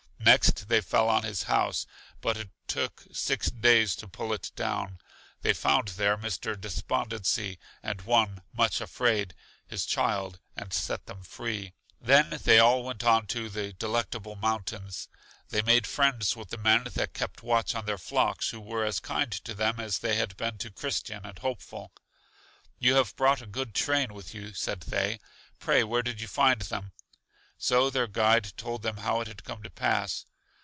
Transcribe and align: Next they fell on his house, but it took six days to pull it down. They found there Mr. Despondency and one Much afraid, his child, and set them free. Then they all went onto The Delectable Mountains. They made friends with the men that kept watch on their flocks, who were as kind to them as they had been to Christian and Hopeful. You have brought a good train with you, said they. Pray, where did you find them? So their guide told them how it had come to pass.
Next 0.23 0.67
they 0.69 0.81
fell 0.81 1.09
on 1.09 1.23
his 1.23 1.43
house, 1.43 1.87
but 2.21 2.37
it 2.37 2.51
took 2.67 3.05
six 3.11 3.49
days 3.49 3.95
to 3.97 4.07
pull 4.07 4.31
it 4.33 4.51
down. 4.55 4.99
They 5.41 5.51
found 5.51 5.89
there 5.89 6.15
Mr. 6.15 6.57
Despondency 6.59 7.57
and 7.81 8.03
one 8.03 8.43
Much 8.53 8.81
afraid, 8.81 9.33
his 9.67 9.83
child, 9.83 10.39
and 10.55 10.71
set 10.71 11.07
them 11.07 11.23
free. 11.23 11.73
Then 11.99 12.39
they 12.43 12.59
all 12.59 12.83
went 12.83 13.03
onto 13.03 13.49
The 13.49 13.73
Delectable 13.73 14.35
Mountains. 14.35 15.09
They 15.49 15.63
made 15.63 15.87
friends 15.87 16.35
with 16.35 16.51
the 16.51 16.57
men 16.57 16.83
that 16.93 17.13
kept 17.15 17.41
watch 17.41 17.73
on 17.73 17.87
their 17.87 17.97
flocks, 17.97 18.51
who 18.51 18.59
were 18.61 18.85
as 18.85 18.99
kind 18.99 19.31
to 19.31 19.55
them 19.55 19.79
as 19.79 19.97
they 19.99 20.15
had 20.15 20.37
been 20.37 20.59
to 20.59 20.69
Christian 20.69 21.25
and 21.25 21.39
Hopeful. 21.39 21.91
You 22.77 22.93
have 22.95 23.15
brought 23.15 23.41
a 23.41 23.47
good 23.47 23.73
train 23.73 24.13
with 24.13 24.35
you, 24.35 24.53
said 24.53 24.81
they. 24.81 25.19
Pray, 25.59 25.83
where 25.83 26.03
did 26.03 26.21
you 26.21 26.27
find 26.27 26.61
them? 26.61 26.91
So 27.63 27.91
their 27.91 28.07
guide 28.07 28.57
told 28.57 28.81
them 28.81 28.97
how 28.97 29.21
it 29.21 29.27
had 29.27 29.43
come 29.43 29.61
to 29.61 29.69
pass. 29.69 30.25